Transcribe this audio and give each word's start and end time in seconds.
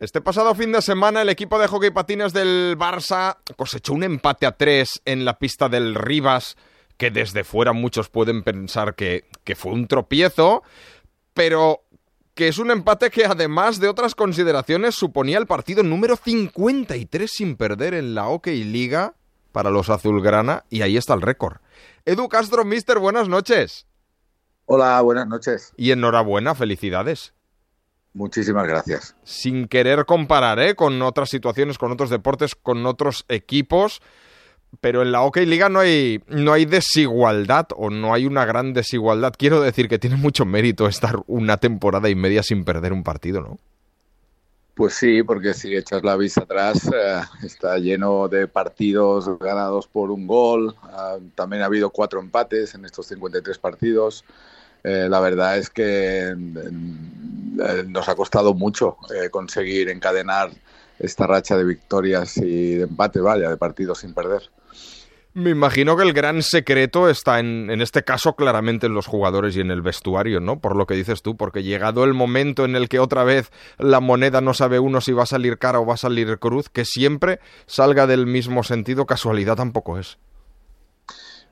Este 0.00 0.20
pasado 0.20 0.52
fin 0.56 0.72
de 0.72 0.82
semana 0.82 1.22
el 1.22 1.28
equipo 1.28 1.56
de 1.56 1.68
hockey 1.68 1.90
patines 1.90 2.32
del 2.32 2.76
Barça 2.76 3.36
cosechó 3.56 3.92
un 3.92 4.02
empate 4.02 4.44
a 4.44 4.56
tres 4.56 5.00
en 5.04 5.24
la 5.24 5.38
pista 5.38 5.68
del 5.68 5.94
Rivas, 5.94 6.56
que 6.96 7.12
desde 7.12 7.44
fuera 7.44 7.72
muchos 7.72 8.08
pueden 8.08 8.42
pensar 8.42 8.96
que, 8.96 9.24
que 9.44 9.54
fue 9.54 9.70
un 9.72 9.86
tropiezo, 9.86 10.64
pero 11.32 11.84
que 12.34 12.48
es 12.48 12.58
un 12.58 12.72
empate 12.72 13.10
que 13.10 13.24
además 13.24 13.78
de 13.78 13.88
otras 13.88 14.16
consideraciones 14.16 14.96
suponía 14.96 15.38
el 15.38 15.46
partido 15.46 15.84
número 15.84 16.16
53 16.16 17.30
sin 17.32 17.56
perder 17.56 17.94
en 17.94 18.16
la 18.16 18.24
Hockey 18.24 18.64
Liga 18.64 19.14
para 19.52 19.70
los 19.70 19.90
azulgrana 19.90 20.64
y 20.70 20.82
ahí 20.82 20.96
está 20.96 21.14
el 21.14 21.22
récord. 21.22 21.58
Edu 22.04 22.28
Castro, 22.28 22.64
mister, 22.64 22.98
buenas 22.98 23.28
noches. 23.28 23.86
Hola, 24.66 25.00
buenas 25.02 25.28
noches. 25.28 25.72
Y 25.76 25.92
enhorabuena, 25.92 26.56
felicidades. 26.56 27.32
Muchísimas 28.14 28.66
gracias. 28.68 29.16
Sin 29.24 29.66
querer 29.66 30.06
comparar 30.06 30.60
¿eh? 30.60 30.76
con 30.76 31.02
otras 31.02 31.28
situaciones, 31.28 31.78
con 31.78 31.90
otros 31.90 32.10
deportes, 32.10 32.54
con 32.54 32.86
otros 32.86 33.24
equipos, 33.28 34.00
pero 34.80 35.02
en 35.02 35.10
la 35.10 35.22
OK 35.22 35.38
Liga 35.38 35.68
no 35.68 35.80
hay, 35.80 36.22
no 36.28 36.52
hay 36.52 36.64
desigualdad 36.64 37.66
o 37.76 37.90
no 37.90 38.14
hay 38.14 38.26
una 38.26 38.44
gran 38.44 38.72
desigualdad. 38.72 39.34
Quiero 39.36 39.60
decir 39.60 39.88
que 39.88 39.98
tiene 39.98 40.14
mucho 40.14 40.44
mérito 40.44 40.86
estar 40.86 41.22
una 41.26 41.56
temporada 41.56 42.08
y 42.08 42.14
media 42.14 42.44
sin 42.44 42.64
perder 42.64 42.92
un 42.92 43.02
partido, 43.02 43.40
¿no? 43.40 43.58
Pues 44.74 44.94
sí, 44.94 45.22
porque 45.22 45.54
si 45.54 45.76
echas 45.76 46.02
la 46.02 46.16
vista 46.16 46.42
atrás, 46.42 46.88
eh, 46.94 47.20
está 47.44 47.78
lleno 47.78 48.28
de 48.28 48.46
partidos 48.48 49.38
ganados 49.38 49.86
por 49.88 50.10
un 50.10 50.26
gol. 50.26 50.74
Uh, 50.82 51.20
también 51.34 51.62
ha 51.62 51.66
habido 51.66 51.90
cuatro 51.90 52.20
empates 52.20 52.74
en 52.74 52.84
estos 52.84 53.06
53 53.06 53.58
partidos. 53.58 54.24
Eh, 54.82 55.06
la 55.08 55.18
verdad 55.20 55.56
es 55.56 55.70
que 55.70 56.34
nos 57.86 58.08
ha 58.08 58.14
costado 58.14 58.54
mucho 58.54 58.96
eh, 59.14 59.30
conseguir 59.30 59.88
encadenar 59.88 60.50
esta 60.98 61.26
racha 61.26 61.56
de 61.56 61.64
victorias 61.64 62.36
y 62.38 62.76
de 62.76 62.82
empate, 62.84 63.20
vaya, 63.20 63.50
de 63.50 63.56
partidos 63.56 63.98
sin 63.98 64.14
perder. 64.14 64.42
Me 65.36 65.50
imagino 65.50 65.96
que 65.96 66.04
el 66.04 66.12
gran 66.12 66.42
secreto 66.42 67.08
está 67.08 67.40
en, 67.40 67.68
en, 67.68 67.82
este 67.82 68.04
caso 68.04 68.36
claramente 68.36 68.86
en 68.86 68.94
los 68.94 69.08
jugadores 69.08 69.56
y 69.56 69.60
en 69.60 69.72
el 69.72 69.82
vestuario, 69.82 70.38
¿no? 70.38 70.60
Por 70.60 70.76
lo 70.76 70.86
que 70.86 70.94
dices 70.94 71.22
tú, 71.22 71.36
porque 71.36 71.64
llegado 71.64 72.04
el 72.04 72.14
momento 72.14 72.64
en 72.64 72.76
el 72.76 72.88
que 72.88 73.00
otra 73.00 73.24
vez 73.24 73.50
la 73.76 73.98
moneda 73.98 74.40
no 74.40 74.54
sabe 74.54 74.78
uno 74.78 75.00
si 75.00 75.12
va 75.12 75.24
a 75.24 75.26
salir 75.26 75.58
cara 75.58 75.80
o 75.80 75.86
va 75.86 75.94
a 75.94 75.96
salir 75.96 76.38
cruz, 76.38 76.68
que 76.68 76.84
siempre 76.84 77.40
salga 77.66 78.06
del 78.06 78.26
mismo 78.26 78.62
sentido, 78.62 79.06
casualidad 79.06 79.56
tampoco 79.56 79.98
es. 79.98 80.18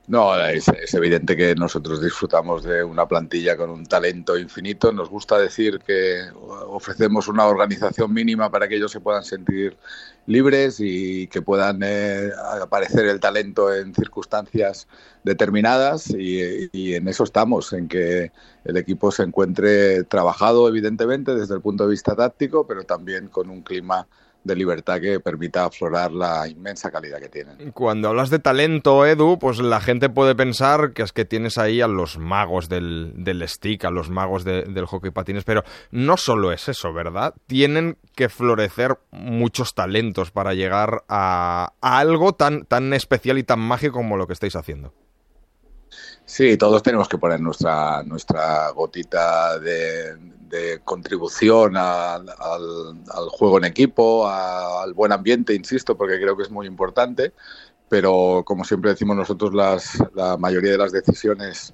No, 0.05 0.37
es, 0.37 0.67
evidente 0.93 1.37
que 1.37 1.55
nosotros 1.55 2.01
disfrutamos 2.01 2.63
de 2.63 2.83
una 2.83 3.07
plantilla 3.07 3.55
con 3.55 3.69
un 3.69 3.85
talento 3.85 4.37
infinito. 4.37 4.91
Nos 4.91 5.09
gusta 5.09 5.37
decir 5.37 5.79
que 5.79 6.23
ofrecemos 6.67 7.29
una 7.29 7.45
organización 7.45 8.13
mínima 8.13 8.51
para 8.51 8.67
que 8.67 8.75
ellos 8.75 8.91
se 8.91 8.99
puedan 8.99 9.23
sentir 9.23 9.77
libres 10.25 10.81
y 10.81 11.27
que 11.27 11.41
puedan 11.41 11.79
eh, 11.83 12.29
aparecer 12.61 13.05
el 13.05 13.21
talento 13.21 13.73
en 13.73 13.95
circunstancias 13.95 14.89
determinadas 15.23 16.09
y, 16.09 16.95
en 16.95 17.07
eso 17.07 17.23
estamos, 17.23 17.71
en 17.71 17.87
que 17.87 18.33
el 18.65 18.75
equipo 18.75 19.09
se 19.09 19.23
encuentre 19.23 20.03
trabajado 20.03 20.67
evidentemente 20.67 21.33
desde 21.33 21.55
el 21.55 21.61
punto 21.61 21.85
de 21.85 21.91
vista 21.91 22.13
táctico, 22.13 22.67
pero 22.67 22.83
también 22.83 23.29
con 23.29 23.49
un 23.49 23.61
clima 23.61 24.05
de 24.43 24.55
libertad 24.55 24.99
que 24.99 25.19
permita 25.19 25.65
aflorar 25.65 26.11
la 26.11 26.47
inmensa 26.47 26.91
calidad 26.91 27.19
que 27.19 27.29
tienen. 27.29 27.71
Cuando 27.71 28.09
hablas 28.09 28.29
de 28.29 28.39
talento, 28.39 29.05
Edu, 29.05 29.39
pues 29.39 29.59
la 29.59 29.79
gente 29.79 30.09
puede 30.09 30.35
pensar 30.35 30.93
que 30.93 31.03
es 31.03 31.11
que 31.11 31.25
tienes 31.25 31.57
ahí 31.57 31.81
a 31.81 31.87
los 31.87 32.17
magos 32.17 32.69
del, 32.69 33.13
del 33.15 33.47
stick, 33.47 33.85
a 33.85 33.91
los 33.91 34.09
magos 34.09 34.43
de, 34.43 34.63
del 34.63 34.85
hockey 34.85 35.11
patines, 35.11 35.43
pero 35.43 35.63
no 35.91 36.17
solo 36.17 36.51
es 36.51 36.69
eso, 36.69 36.93
¿verdad? 36.93 37.33
Tienen 37.47 37.97
que 38.15 38.29
florecer 38.29 38.97
muchos 39.11 39.73
talentos 39.73 40.31
para 40.31 40.53
llegar 40.53 41.03
a, 41.07 41.73
a 41.81 41.99
algo 41.99 42.33
tan, 42.33 42.65
tan 42.65 42.93
especial 42.93 43.37
y 43.37 43.43
tan 43.43 43.59
mágico 43.59 43.97
como 43.97 44.17
lo 44.17 44.27
que 44.27 44.33
estáis 44.33 44.55
haciendo. 44.55 44.93
Sí, 46.25 46.57
todos 46.57 46.81
tenemos 46.81 47.07
que 47.07 47.17
poner 47.17 47.39
nuestra, 47.39 48.01
nuestra 48.03 48.69
gotita 48.69 49.59
de, 49.59 50.15
de 50.53 50.81
contribución 50.83 51.75
al, 51.75 52.27
juego 53.31 53.57
en 53.57 53.65
equipo, 53.65 54.27
al 54.27 54.93
buen 54.93 55.11
ambiente, 55.11 55.55
insisto, 55.55 55.97
porque 55.97 56.19
creo 56.19 56.37
que 56.37 56.43
es 56.43 56.51
muy 56.51 56.67
importante. 56.67 57.33
Pero 57.89 58.43
como 58.45 58.63
siempre 58.63 58.91
decimos 58.91 59.15
nosotros, 59.15 59.53
las, 59.53 59.97
la 60.13 60.37
mayoría 60.37 60.71
de 60.71 60.77
las 60.77 60.91
decisiones 60.91 61.73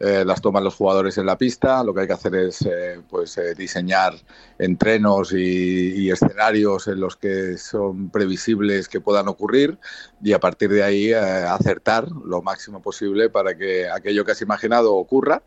eh, 0.00 0.24
las 0.24 0.40
toman 0.40 0.64
los 0.64 0.74
jugadores 0.74 1.18
en 1.18 1.26
la 1.26 1.38
pista. 1.38 1.82
Lo 1.82 1.94
que 1.94 2.02
hay 2.02 2.06
que 2.06 2.12
hacer 2.12 2.34
es 2.34 2.62
eh, 2.62 3.00
pues, 3.08 3.36
eh, 3.38 3.54
diseñar 3.54 4.14
entrenos 4.58 5.32
y, 5.32 5.94
y, 5.96 6.10
escenarios 6.10 6.88
en 6.88 7.00
los 7.00 7.16
que 7.16 7.56
son 7.58 8.10
previsibles 8.10 8.88
que 8.88 9.00
puedan 9.00 9.28
ocurrir 9.28 9.78
y 10.22 10.32
a 10.32 10.40
partir 10.40 10.70
de 10.70 10.82
ahí 10.82 11.12
eh, 11.12 11.16
acertar 11.16 12.08
lo 12.10 12.42
máximo 12.42 12.82
posible 12.82 13.30
para 13.30 13.56
que 13.56 13.88
aquello 13.88 14.24
que 14.24 14.32
has 14.32 14.42
imaginado 14.42 14.94
ocurra 14.94 15.42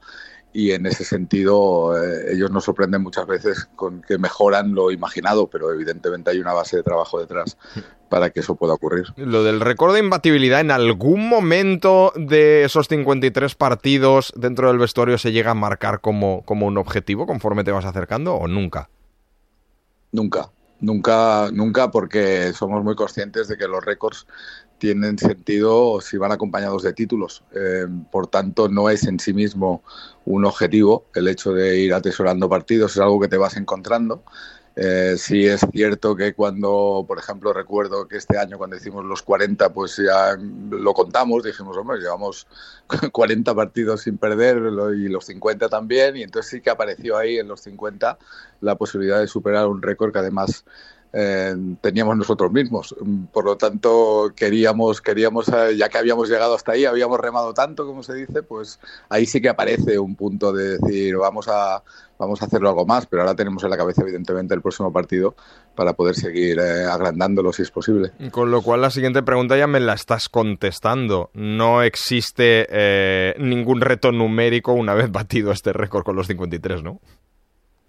y 0.54 0.72
en 0.72 0.86
ese 0.86 1.04
sentido 1.04 1.96
eh, 2.02 2.34
ellos 2.34 2.52
nos 2.52 2.66
sorprenden 2.66 3.04
muchas 3.04 3.28
veces 3.28 3.70
con 3.76 4.02
que 4.02 4.18
mejoran 4.18 4.74
lo 4.74 4.92
imaginado, 4.92 5.48
pero 5.48 5.72
evidentemente 5.72 6.32
hay 6.32 6.40
una 6.40 6.54
base 6.54 6.78
de 6.78 6.84
trabajo 6.84 7.20
detrás 7.20 7.58
para 8.10 8.30
que 8.30 8.40
eso 8.40 8.56
pueda 8.56 8.74
ocurrir. 8.74 9.06
Lo 9.18 9.44
del 9.44 9.60
récord 9.60 9.94
de 9.94 10.00
imbatibilidad, 10.00 10.62
¿en 10.62 10.72
algún 10.72 11.28
momento 11.28 12.14
de 12.16 12.64
esos 12.64 12.88
53 12.88 13.56
partidos 13.56 14.34
dentro 14.36 14.70
del 14.70 14.78
vestuario 14.78 15.18
se 15.18 15.32
llega 15.32 15.52
a 15.52 15.56
marcar 15.56 16.02
como, 16.02 16.44
como 16.46 16.66
un 16.66 16.78
objetivo 16.78 17.28
conforme 17.28 17.64
te 17.64 17.72
vas 17.72 17.86
acercando 17.86 18.36
o 18.36 18.48
nunca? 18.48 18.90
Nunca, 20.12 20.50
nunca, 20.80 21.50
nunca 21.52 21.92
porque 21.92 22.54
somos 22.54 22.84
muy 22.84 22.96
conscientes 22.96 23.48
de 23.48 23.58
que 23.58 23.68
los 23.68 23.84
récords 23.84 24.26
tienen 24.78 25.18
sentido 25.18 26.00
si 26.02 26.18
van 26.18 26.32
acompañados 26.32 26.84
de 26.84 26.94
títulos. 26.94 27.44
Eh, 27.54 27.88
por 28.12 28.28
tanto, 28.28 28.70
no 28.70 28.90
es 28.90 29.06
en 29.06 29.20
sí 29.20 29.34
mismo 29.34 29.84
un 30.26 30.46
objetivo 30.46 31.06
el 31.16 31.28
hecho 31.28 31.54
de 31.54 31.80
ir 31.80 31.94
atesorando 31.94 32.50
partidos, 32.50 32.92
es 32.92 33.00
algo 33.00 33.20
que 33.20 33.28
te 33.28 33.38
vas 33.38 33.58
encontrando. 33.58 34.24
Eh, 34.80 35.16
sí 35.18 35.48
es 35.48 35.66
cierto 35.72 36.16
que 36.16 36.36
cuando, 36.36 37.04
por 37.08 37.18
ejemplo, 37.18 37.52
recuerdo 37.52 38.08
que 38.08 38.18
este 38.18 38.38
año 38.38 38.60
cuando 38.60 38.76
hicimos 38.76 39.04
los 39.06 39.24
40, 39.24 39.74
pues 39.74 39.98
ya 39.98 40.38
lo 40.70 40.94
contamos, 40.94 41.44
dijimos, 41.44 41.76
hombre, 41.78 41.98
llevamos 41.98 42.46
40 43.12 43.56
partidos 43.56 44.02
sin 44.02 44.20
perder 44.20 44.58
y 44.96 45.08
los 45.08 45.26
50 45.26 45.68
también, 45.68 46.18
y 46.18 46.22
entonces 46.22 46.52
sí 46.52 46.62
que 46.62 46.70
apareció 46.70 47.18
ahí 47.18 47.40
en 47.40 47.48
los 47.48 47.62
50 47.62 48.20
la 48.62 48.76
posibilidad 48.76 49.20
de 49.20 49.28
superar 49.28 49.66
un 49.66 49.82
récord 49.82 50.14
que 50.14 50.20
además 50.20 50.64
eh, 51.20 51.56
teníamos 51.82 52.16
nosotros 52.16 52.52
mismos. 52.52 52.96
Por 53.32 53.46
lo 53.46 53.58
tanto, 53.58 54.32
queríamos, 54.36 55.02
queríamos, 55.02 55.50
eh, 55.50 55.76
ya 55.76 55.90
que 55.90 55.98
habíamos 55.98 56.30
llegado 56.30 56.54
hasta 56.54 56.74
ahí, 56.74 56.86
habíamos 56.86 57.20
remado 57.20 57.56
tanto, 57.56 57.88
como 57.88 58.04
se 58.04 58.14
dice, 58.14 58.44
pues 58.44 58.80
ahí 59.10 59.26
sí 59.26 59.42
que 59.42 59.50
aparece 59.50 59.98
un 59.98 60.16
punto 60.16 60.54
de 60.54 60.78
decir, 60.78 61.18
vamos 61.18 61.48
a, 61.48 61.82
vamos 62.20 62.44
a 62.44 62.46
hacerlo 62.46 62.70
algo 62.70 62.86
más, 62.86 63.08
pero 63.08 63.24
ahora 63.24 63.34
tenemos 63.34 63.64
en 63.64 63.72
la 63.72 63.78
cabeza, 63.78 64.04
evidentemente, 64.04 64.54
el 64.54 64.62
próximo 64.62 64.94
partido 64.94 65.36
para 65.74 65.94
poder 65.94 66.14
seguir 66.14 66.60
eh, 66.60 66.86
agrandándolo 66.86 67.52
si 67.52 67.64
es 67.64 67.72
posible. 67.72 68.12
Con 68.30 68.52
lo 68.52 68.62
cual, 68.62 68.82
la 68.82 68.92
siguiente 68.92 69.24
pregunta 69.24 69.58
ya 69.58 69.66
me 69.66 69.80
la 69.80 69.94
estás 69.94 70.30
contestando. 70.30 71.32
No 71.34 71.82
existe 71.82 73.34
ningún 73.40 73.82
reto 73.82 74.12
numérico 74.12 74.74
una 74.74 74.94
vez 74.94 75.12
batido 75.12 75.52
este 75.52 75.74
récord 75.74 76.04
con 76.04 76.16
los 76.16 76.28
53, 76.28 76.84
¿no? 76.84 77.00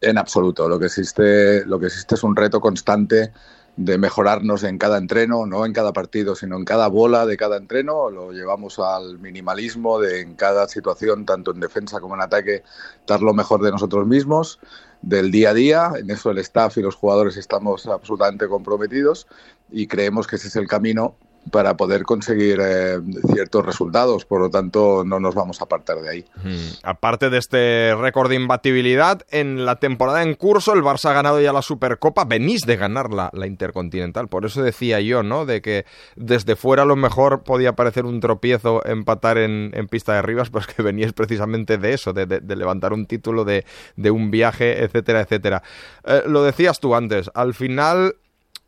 En 0.01 0.17
absoluto. 0.17 0.69
Lo 0.69 0.79
que 0.79 0.87
existe, 0.87 1.65
lo 1.67 1.79
que 1.81 1.87
existe 1.87 2.15
es 2.15 2.23
un 2.23 2.37
reto 2.37 2.61
constante 2.61 3.33
de 3.77 3.97
mejorarnos 3.97 4.65
en 4.65 4.77
cada 4.77 4.99
entreno, 4.99 5.47
no 5.47 5.65
en 5.65 5.73
cada 5.73 5.93
partido, 5.93 6.35
sino 6.35 6.57
en 6.57 6.65
cada 6.65 6.89
bola 6.89 7.27
de 7.27 7.37
cada 7.37 7.57
entreno. 7.57 8.11
Lo 8.11 8.33
llevamos 8.33 8.79
al 8.79 9.19
minimalismo 9.19 10.01
de 10.01 10.21
en 10.21 10.35
cada 10.35 10.69
situación, 10.69 11.25
tanto 11.27 11.53
en 11.53 11.61
defensa 11.61 12.01
como 12.01 12.15
en 12.15 12.21
ataque, 12.21 12.63
dar 13.07 13.23
lo 13.23 13.35
mejor 13.35 13.63
de 13.63 13.71
nosotros 13.71 14.07
mismos, 14.07 14.59
del 15.03 15.31
día 15.31 15.51
a 15.51 15.55
día. 15.55 15.93
En 15.97 16.11
eso 16.11 16.31
el 16.31 16.39
staff 16.39 16.77
y 16.79 16.83
los 16.83 16.97
jugadores 16.97 17.37
estamos 17.37 17.87
absolutamente 17.87 18.49
comprometidos 18.49 19.27
y 19.71 19.87
creemos 19.87 20.27
que 20.27 20.37
ese 20.37 20.49
es 20.49 20.57
el 20.57 20.67
camino 20.67 21.15
para 21.51 21.77
poder 21.77 22.03
conseguir 22.05 22.59
eh, 22.61 22.99
ciertos 23.33 23.65
resultados. 23.65 24.25
Por 24.25 24.41
lo 24.41 24.51
tanto, 24.51 25.05
no 25.05 25.21
nos 25.21 25.35
vamos 25.35 25.61
a 25.61 25.65
apartar 25.65 26.01
de 26.01 26.09
ahí. 26.09 26.25
Hmm. 26.43 26.73
Aparte 26.83 27.31
de 27.31 27.39
este 27.39 27.95
récord 27.95 28.29
de 28.29 28.37
imbatibilidad, 28.37 29.23
en 29.31 29.65
la 29.65 29.77
temporada 29.77 30.23
en 30.23 30.35
curso 30.35 30.73
el 30.75 30.83
Barça 30.83 31.11
ha 31.11 31.13
ganado 31.15 31.41
ya 31.41 31.53
la 31.53 31.63
Supercopa. 31.63 32.25
Venís 32.25 32.63
de 32.63 32.77
ganar 32.77 33.13
la, 33.13 33.31
Intercontinental. 33.49 34.29
Por 34.29 34.45
eso 34.45 34.63
decía 34.63 35.01
yo, 35.01 35.23
¿no? 35.23 35.47
De 35.47 35.63
que 35.63 35.87
desde 36.17 36.55
fuera 36.55 36.83
a 36.83 36.87
lo 36.87 36.97
mejor 36.97 37.45
podía 37.45 37.73
parecer 37.75 38.05
un 38.05 38.21
tropiezo 38.21 38.85
empatar 38.85 39.39
en, 39.39 39.71
pista 39.89 40.15
de 40.15 40.23
Rivas, 40.23 40.51
pues 40.51 40.67
que 40.67 40.83
veníais 40.83 41.13
precisamente 41.13 41.79
de 41.79 41.95
eso, 41.95 42.13
de, 42.13 42.27
levantar 42.57 42.93
un 42.93 43.07
título, 43.07 43.45
de, 43.45 43.65
de, 43.97 44.11
un 44.11 44.31
viaje, 44.31 44.85
etcétera, 44.85 45.23
etcétera. 45.23 45.63
Eh, 46.05 46.23
lo 46.27 46.43
decías 46.43 46.79
tú 46.79 46.95
antes, 46.95 47.31
al 47.35 47.55
final 47.55 48.17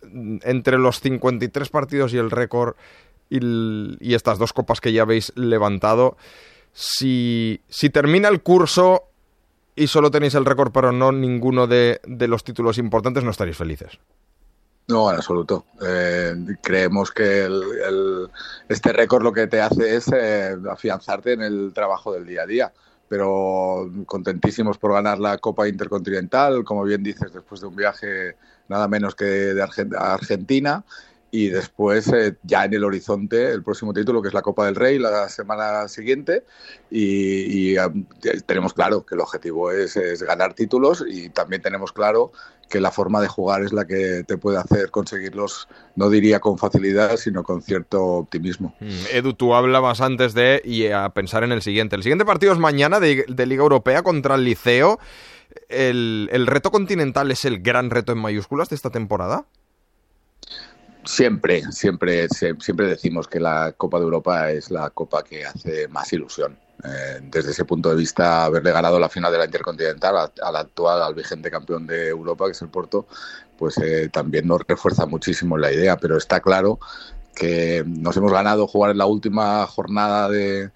entre 0.03 0.79
los 0.79 1.01
53 1.01 1.69
partidos 1.69 2.13
y 2.15 2.19
el 2.19 2.31
récord 2.31 2.75
y, 3.29 4.15
estas 4.15 4.39
dos 4.39 4.53
copas 4.53 4.81
que 4.81 4.93
ya 4.93 5.03
habéis 5.03 5.33
levantado, 5.37 6.17
si, 6.73 7.61
si 7.69 7.91
termina 7.91 8.29
el 8.29 8.43
curso, 8.43 9.05
y 9.77 9.87
solo 9.87 10.11
tenéis 10.11 10.35
el 10.35 10.45
récord 10.45 10.73
pero 10.73 10.93
no 10.93 11.13
ninguno 11.13 11.67
de, 11.67 12.01
los 12.05 12.45
títulos 12.45 12.79
importantes, 12.79 13.25
no 13.25 13.31
estaréis 13.31 13.57
felices. 13.57 13.99
No, 14.89 15.09
en 15.09 15.17
absoluto. 15.17 15.67
Eh, 15.87 16.35
creemos 16.61 17.13
que 17.13 17.49
este 18.69 18.93
récord 18.93 19.23
lo 19.23 19.33
que 19.33 19.47
te 19.47 19.61
hace 19.61 19.95
es 19.95 20.11
eh, 20.13 20.57
afianzarte 20.69 21.35
en 21.35 21.43
el 21.43 21.73
trabajo 21.73 22.13
del 22.13 22.27
día 22.27 22.43
a 22.43 22.47
día 22.47 22.73
pero 23.11 23.91
contentísimos 24.07 24.79
por 24.79 24.93
ganar 24.93 25.19
la 25.19 25.37
Copa 25.39 25.67
Intercontinental, 25.67 26.63
como 26.63 26.85
bien 26.85 27.03
dices, 27.03 27.33
después 27.33 27.61
de 27.61 27.67
un 27.67 27.75
viaje 27.75 28.37
nada 28.69 28.87
menos 28.87 29.17
que 29.17 29.25
de 29.25 29.69
Argentina 29.99 30.85
y 31.31 31.49
después 31.49 32.09
eh, 32.09 32.37
ya 32.43 32.65
en 32.65 32.75
el 32.75 32.85
horizonte 32.85 33.51
el 33.53 33.63
próximo 33.63 33.93
título 33.93 34.21
que 34.21 34.29
es 34.29 34.35
la 34.35 34.43
Copa 34.43 34.67
del 34.67 34.75
Rey 34.75 34.99
la 34.99 35.29
semana 35.29 35.87
siguiente 35.89 36.45
y, 36.91 37.77
tenemos 38.47 38.75
claro 38.75 39.07
que 39.07 39.15
el 39.15 39.21
objetivo 39.21 39.71
es, 39.71 39.95
ganar 40.23 40.55
títulos 40.55 41.05
y 41.07 41.29
también 41.31 41.63
tenemos 41.63 41.93
claro 41.93 42.33
que 42.69 42.81
la 42.81 42.91
forma 42.91 43.21
de 43.21 43.29
jugar 43.29 43.63
es 43.63 43.73
la 43.73 43.87
que 43.87 44.25
te 44.27 44.39
puede 44.39 44.59
hacer 44.59 44.91
conseguirlos 44.91 45.69
no 45.97 46.11
diría 46.11 46.41
con 46.41 46.59
facilidad 46.59 47.17
sino 47.17 47.43
con 47.43 47.63
cierto 47.63 48.03
optimismo. 48.05 48.75
Mm, 48.81 49.17
Edu 49.17 49.35
tú 49.35 49.55
hablabas 49.55 50.01
antes 50.01 50.35
de 50.35 50.61
y 50.65 50.87
a 50.89 51.09
pensar 51.11 51.45
en 51.45 51.53
el 51.53 51.63
siguiente. 51.63 51.97
El 51.97 52.03
siguiente 52.03 52.25
partido 52.25 52.53
es 52.53 52.59
mañana 52.59 53.01
de, 53.01 53.25
Liga 53.47 53.63
Europea 53.63 54.03
contra 54.03 54.35
el 54.35 54.45
Liceo. 54.45 54.99
El, 55.69 56.29
el 56.33 56.47
reto 56.47 56.71
continental 56.71 57.31
es 57.31 57.45
el 57.45 57.61
gran 57.61 57.91
reto 57.91 58.13
en 58.13 58.19
mayúsculas 58.19 58.69
de 58.69 58.77
esta 58.77 58.91
temporada 58.91 59.47
Siempre, 61.05 61.63
siempre, 61.73 62.29
siempre 62.29 62.87
decimos 62.87 63.27
que 63.27 63.41
la 63.41 63.73
Copa 63.77 63.99
de 63.99 64.05
Europa 64.05 64.51
es 64.51 64.71
la 64.71 64.91
copa 64.91 65.23
que 65.23 65.45
hace 65.47 65.89
más 65.89 66.13
ilusión. 66.13 66.59
Eh, 66.85 67.21
desde 67.23 67.51
ese 67.51 67.65
punto 67.65 67.91
de 67.91 67.97
vista, 67.97 68.45
haberle 68.45 68.73
ganado 68.73 68.99
la 68.99 69.09
final 69.09 69.33
de 69.33 69.39
la 69.39 69.45
Intercontinental 69.45 70.31
al 70.41 70.57
actual, 70.57 71.03
al 71.03 71.15
vigente 71.15 71.51
campeón 71.51 71.87
de 71.87 72.09
Europa, 72.09 72.47
que 72.47 72.53
es 72.53 72.63
el 72.63 72.69
Porto, 72.69 73.07
pues 73.59 73.77
eh, 73.79 74.09
también 74.11 74.47
nos 74.47 74.63
refuerza 74.67 75.07
muchísimo 75.07 75.59
la 75.59 75.73
idea. 75.73 75.97
Pero 75.97 76.17
está 76.17 76.41
claro 76.41 76.79
que 77.35 77.85
nos 77.87 78.17
hemos 78.17 78.33
ganado 78.33 78.67
jugar 78.67 78.93
en 78.93 78.99
la 78.99 79.07
última 79.07 79.67
jornada 79.67 80.29
de, 80.29 80.71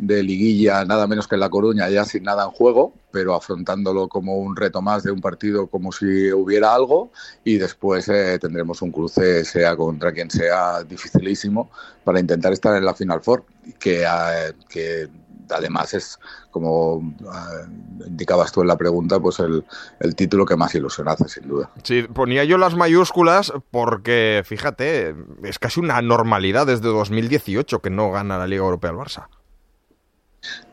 de 0.00 0.22
liguilla, 0.22 0.84
nada 0.86 1.06
menos 1.06 1.28
que 1.28 1.34
en 1.34 1.40
La 1.40 1.50
Coruña, 1.50 1.88
ya 1.90 2.06
sin 2.06 2.22
nada 2.22 2.44
en 2.44 2.50
juego, 2.50 2.94
pero 3.10 3.34
afrontándolo 3.34 4.08
como 4.08 4.38
un 4.38 4.56
reto 4.56 4.80
más 4.80 5.02
de 5.02 5.10
un 5.10 5.20
partido 5.20 5.66
como 5.66 5.92
si 5.92 6.32
hubiera 6.32 6.74
algo 6.74 7.10
y 7.44 7.58
después 7.58 8.08
eh, 8.08 8.38
tendremos 8.40 8.80
un 8.80 8.92
cruce, 8.92 9.44
sea 9.44 9.76
contra 9.76 10.12
quien 10.12 10.30
sea, 10.30 10.82
dificilísimo 10.84 11.70
para 12.02 12.18
intentar 12.18 12.52
estar 12.54 12.74
en 12.76 12.86
la 12.86 12.94
Final 12.94 13.20
Four, 13.20 13.44
que, 13.78 14.04
eh, 14.04 14.54
que 14.70 15.08
además 15.50 15.92
es, 15.92 16.18
como 16.50 17.14
eh, 17.20 18.06
indicabas 18.06 18.52
tú 18.52 18.62
en 18.62 18.68
la 18.68 18.78
pregunta, 18.78 19.20
pues 19.20 19.38
el, 19.40 19.62
el, 20.00 20.14
título 20.14 20.46
que 20.46 20.56
más 20.56 20.74
ilusión 20.74 21.08
hace, 21.08 21.28
sin 21.28 21.46
duda. 21.46 21.70
Sí, 21.82 22.04
ponía 22.04 22.44
yo 22.44 22.56
las 22.56 22.74
mayúsculas 22.74 23.52
porque, 23.70 24.42
fíjate, 24.46 25.14
es 25.42 25.58
casi 25.58 25.78
una 25.78 26.00
normalidad 26.00 26.66
desde 26.66 26.88
2018 26.88 27.80
que 27.80 27.90
no 27.90 28.10
gana 28.10 28.38
la 28.38 28.46
Liga 28.46 28.62
Europea 28.62 28.92
el 28.92 28.96
Barça. 28.96 29.26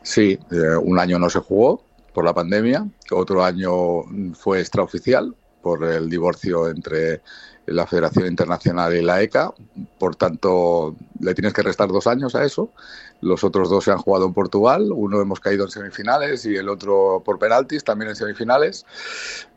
Sí, 0.02 0.38
eh, 0.50 0.76
un 0.80 0.98
año 0.98 1.18
no 1.18 1.28
se 1.30 1.40
jugó 1.40 1.82
por 2.12 2.24
la 2.24 2.34
pandemia, 2.34 2.86
otro 3.10 3.44
año 3.44 4.02
fue 4.34 4.60
extraoficial 4.60 5.34
por 5.62 5.84
el 5.84 6.08
divorcio 6.08 6.68
entre 6.68 7.22
la 7.66 7.86
Federación 7.86 8.26
Internacional 8.26 8.96
y 8.96 9.02
la 9.02 9.20
ECA, 9.20 9.52
por 9.98 10.16
tanto 10.16 10.96
le 11.20 11.34
tienes 11.34 11.52
que 11.52 11.62
restar 11.62 11.88
dos 11.88 12.06
años 12.06 12.34
a 12.34 12.44
eso. 12.44 12.72
Los 13.20 13.44
otros 13.44 13.68
dos 13.68 13.84
se 13.84 13.90
han 13.90 13.98
jugado 13.98 14.26
en 14.26 14.32
Portugal, 14.32 14.90
uno 14.90 15.20
hemos 15.20 15.40
caído 15.40 15.64
en 15.64 15.70
semifinales 15.70 16.46
y 16.46 16.56
el 16.56 16.68
otro 16.68 17.22
por 17.24 17.38
penaltis, 17.38 17.84
también 17.84 18.10
en 18.10 18.16
semifinales. 18.16 18.86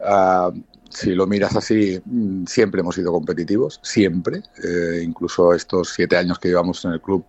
Ah, 0.04 0.52
si 0.91 1.15
lo 1.15 1.25
miras 1.27 1.55
así, 1.55 2.01
mm, 2.03 2.45
siempre 2.45 2.81
hemos 2.81 2.95
sido 2.95 3.11
competitivos, 3.11 3.79
siempre. 3.83 4.43
Eh, 4.63 5.01
incluso 5.03 5.53
estos 5.53 5.89
siete 5.89 6.17
años 6.17 6.39
que 6.39 6.49
llevamos 6.49 6.83
en 6.85 6.91
el 6.91 7.01
club, 7.01 7.25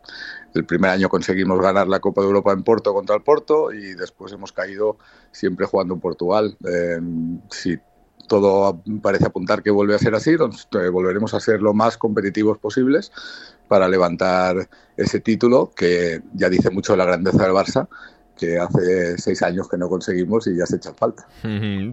el 0.55 0.65
primer 0.65 0.91
año 0.91 1.09
conseguimos 1.09 1.61
ganar 1.61 1.89
la 1.89 2.01
Copa 2.01 2.21
de 2.21 2.27
Europa 2.27 2.53
en 2.53 2.63
Porto 2.63 2.93
contra 2.93 3.17
el 3.17 3.23
Porto 3.23 3.73
y 3.73 3.95
después 3.95 4.33
hemos 4.33 4.53
caído 4.53 4.99
siempre 5.31 5.67
jugando 5.67 5.95
en 5.95 6.01
Portugal. 6.01 6.57
Eh, 6.67 7.01
si 7.51 7.79
todo 8.29 8.83
parece 9.01 9.27
apuntar 9.27 9.63
que 9.63 9.71
vuelve 9.71 9.95
a 9.95 9.99
ser 9.99 10.15
así, 10.15 10.31
eh, 10.33 10.89
volveremos 10.89 11.35
a 11.35 11.41
ser 11.41 11.61
lo 11.63 11.75
más 11.75 11.97
competitivos 11.97 12.59
posibles 12.59 13.13
para 13.69 13.89
levantar 13.89 14.69
ese 14.97 15.21
título 15.21 15.71
que 15.75 16.23
ya 16.35 16.49
dice 16.49 16.71
mucho 16.71 16.93
de 16.93 16.99
la 16.99 17.05
grandeza 17.05 17.43
del 17.45 17.53
Barça 17.53 17.89
que 18.39 18.59
hace 18.59 19.19
seis 19.19 19.43
años 19.43 19.69
que 19.69 19.77
no 19.77 19.89
conseguimos 19.89 20.47
y 20.47 20.57
ya 20.57 20.67
se 20.67 20.77
echan 20.77 20.95
falta. 20.95 21.27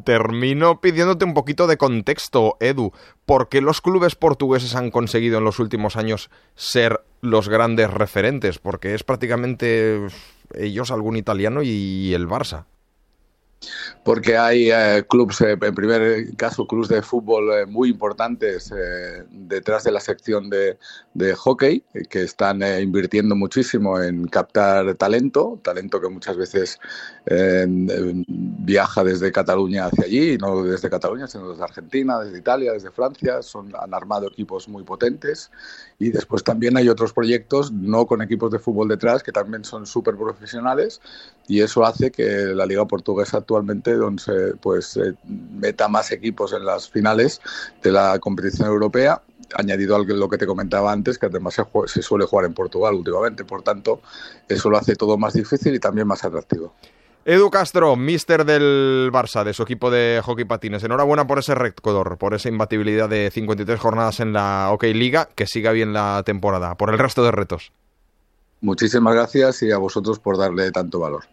Termino 0.03 0.81
pidiéndote 0.81 1.25
un 1.25 1.33
poquito 1.33 1.67
de 1.67 1.77
contexto, 1.77 2.57
Edu. 2.59 2.91
¿Por 3.25 3.49
qué 3.49 3.61
los 3.61 3.81
clubes 3.81 4.15
portugueses 4.15 4.75
han 4.75 4.91
conseguido 4.91 5.37
en 5.37 5.43
los 5.43 5.59
últimos 5.59 5.95
años 5.95 6.29
ser 6.55 7.01
los 7.21 7.49
grandes 7.49 7.91
referentes? 7.91 8.59
Porque 8.59 8.93
es 8.93 9.03
prácticamente 9.03 10.07
ellos, 10.55 10.91
algún 10.91 11.17
italiano 11.17 11.61
y 11.61 12.13
el 12.13 12.27
Barça 12.27 12.65
porque 14.03 14.37
hay 14.37 14.71
eh, 14.71 15.03
clubes, 15.07 15.41
eh, 15.41 15.57
en 15.59 15.75
primer 15.75 16.35
caso, 16.35 16.65
clubes 16.65 16.89
de 16.89 17.01
fútbol 17.01 17.51
eh, 17.53 17.65
muy 17.65 17.89
importantes 17.89 18.73
detrás 19.29 19.83
de 19.83 19.91
la 19.91 19.99
sección 19.99 20.49
de, 20.49 20.77
de 21.13 21.35
hockey, 21.35 21.83
que 22.09 22.23
están 22.23 22.61
invirtiendo 22.81 23.35
muchísimo 23.35 24.01
en 24.01 24.27
captar 24.27 24.95
talento, 24.95 25.59
talento 25.63 25.99
que 26.01 26.09
muchas 26.09 26.37
veces 26.37 26.79
viaja 27.27 29.03
desde 29.03 29.31
Cataluña 29.31 29.85
hacia 29.85 30.05
allí, 30.05 30.37
no 30.37 30.63
desde 30.63 30.89
Cataluña, 30.89 31.27
sino 31.27 31.49
desde 31.51 31.63
Argentina, 31.63 32.19
desde 32.19 32.39
Italia, 32.39 32.73
desde 32.73 32.91
Francia, 32.91 33.41
son, 33.41 33.71
han 33.79 33.93
armado 33.93 34.27
equipos 34.27 34.67
muy 34.67 34.83
potentes 34.83 35.51
y 35.99 36.09
después 36.09 36.43
también 36.43 36.77
hay 36.77 36.89
otros 36.89 37.13
proyectos, 37.13 37.71
no 37.71 38.07
con 38.07 38.21
equipos 38.21 38.51
de 38.51 38.59
fútbol 38.59 38.87
detrás, 38.87 39.21
que 39.21 39.31
también 39.31 39.63
son 39.63 39.85
súper 39.85 40.15
profesionales 40.15 41.01
y 41.47 41.61
eso 41.61 41.83
hace 41.83 42.11
que 42.11 42.23
la 42.23 42.65
Liga 42.65 42.85
Portuguesa 42.85 43.41
actualmente 43.49 43.95
donde 43.95 44.53
pues 44.61 44.99
meta 45.25 45.87
más 45.87 46.11
equipos 46.11 46.53
en 46.53 46.65
las 46.65 46.87
finales 46.87 47.41
de 47.81 47.91
la 47.91 48.19
competición 48.19 48.67
europea 48.67 49.21
añadido 49.55 49.95
a 49.95 49.99
lo 49.99 50.29
que 50.29 50.37
te 50.37 50.45
comentaba 50.45 50.91
antes, 50.91 51.17
que 51.17 51.25
además 51.25 51.55
se, 51.87 52.03
suele 52.03 52.25
jugar 52.25 52.45
en 52.45 52.53
Portugal 52.53 52.93
últimamente. 52.93 53.43
Por 53.43 53.63
tanto, 53.63 54.01
eso 54.47 54.69
lo 54.69 54.77
hace 54.77 54.95
todo 54.95 55.17
más 55.17 55.33
difícil 55.33 55.73
y 55.73 55.79
también 55.79 56.05
más 56.05 56.23
atractivo. 56.23 56.75
Edu 57.25 57.49
Castro, 57.49 57.95
mister 57.95 58.45
del 58.45 59.09
Barça, 59.11 59.43
de 59.43 59.53
su 59.53 59.63
equipo 59.63 59.89
de 59.89 60.21
hockey 60.23 60.45
patines. 60.45 60.83
Enhorabuena 60.83 61.25
por 61.25 61.39
ese 61.39 61.55
récord, 61.55 62.19
por 62.19 62.35
esa 62.35 62.49
imbatibilidad 62.49 63.09
de 63.09 63.31
53 63.33 63.79
jornadas 63.79 64.19
en 64.19 64.33
la 64.33 64.69
OK 64.71 64.83
Liga, 64.83 65.29
que 65.33 65.47
siga 65.47 65.71
bien 65.71 65.93
la 65.93 66.21
temporada, 66.23 66.75
por 66.75 66.91
el 66.91 66.99
resto 66.99 67.23
de 67.23 67.31
retos. 67.31 67.71
Muchísimas 68.61 69.15
gracias 69.15 69.63
y 69.63 69.71
a 69.71 69.79
vosotros 69.79 70.19
por 70.19 70.37
darle 70.37 70.71
tanto 70.71 70.99
valor. 70.99 71.23